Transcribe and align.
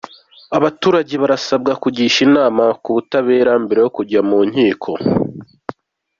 Abaturage 0.57 1.13
barasabwa 1.21 1.71
kugisha 1.83 2.19
inama 2.27 2.63
ku 2.83 2.89
butabera 2.95 3.51
mbere 3.63 3.79
yo 3.85 3.89
kujya 3.97 4.21
mu 4.29 4.39
nkiko 4.49 4.91